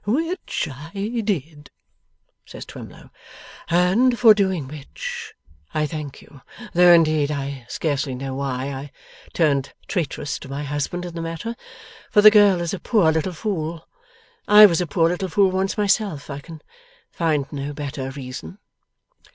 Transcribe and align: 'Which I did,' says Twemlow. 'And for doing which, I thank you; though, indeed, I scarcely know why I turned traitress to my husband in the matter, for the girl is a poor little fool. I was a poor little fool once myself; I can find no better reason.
'Which 0.03 0.67
I 0.67 1.21
did,' 1.23 1.69
says 2.43 2.65
Twemlow. 2.65 3.11
'And 3.69 4.17
for 4.17 4.33
doing 4.33 4.67
which, 4.67 5.35
I 5.75 5.85
thank 5.85 6.23
you; 6.23 6.41
though, 6.73 6.91
indeed, 6.91 7.29
I 7.29 7.67
scarcely 7.69 8.15
know 8.15 8.33
why 8.33 8.71
I 8.73 8.91
turned 9.33 9.75
traitress 9.87 10.39
to 10.39 10.49
my 10.49 10.63
husband 10.63 11.05
in 11.05 11.13
the 11.13 11.21
matter, 11.21 11.55
for 12.09 12.23
the 12.23 12.31
girl 12.31 12.61
is 12.61 12.73
a 12.73 12.79
poor 12.79 13.11
little 13.11 13.33
fool. 13.33 13.87
I 14.47 14.65
was 14.65 14.81
a 14.81 14.87
poor 14.87 15.07
little 15.07 15.29
fool 15.29 15.51
once 15.51 15.77
myself; 15.77 16.31
I 16.31 16.39
can 16.39 16.63
find 17.11 17.45
no 17.53 17.71
better 17.71 18.09
reason. 18.09 18.57